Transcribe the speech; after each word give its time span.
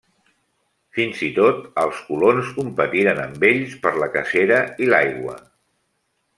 Fins 0.97 1.19
i 1.27 1.29
tot 1.35 1.59
els 1.83 1.99
colons 2.07 2.49
competiren 2.57 3.23
amb 3.27 3.47
ells 3.53 3.79
per 3.87 3.95
la 4.01 4.11
cacera 4.19 4.61
i 4.87 4.93
l'aigua. 4.93 5.41